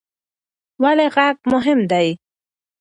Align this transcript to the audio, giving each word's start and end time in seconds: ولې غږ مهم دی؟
ولې 0.83 1.07
غږ 1.15 1.35
مهم 1.53 1.79
دی؟ 1.91 2.07